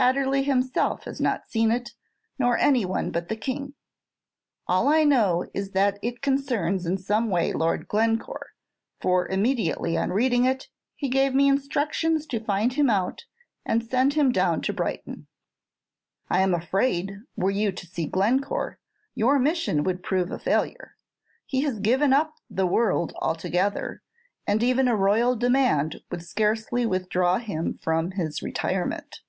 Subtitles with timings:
[0.00, 1.90] Adderley himself has not seen it,
[2.38, 3.74] nor any one but the King.
[4.68, 8.50] All I know is that it concerns in some way Lord Glencore;
[9.00, 13.24] for immediately on reading it he gave me instructions to find him out,
[13.66, 15.26] and send him down to Brighton."
[16.30, 18.78] "I am afraid, were you to see Glencore,
[19.16, 20.94] your mission would prove a failure.
[21.44, 24.02] He has given up the world altogether,
[24.46, 29.22] and even a royal command would scarcely withdraw him from his retirement."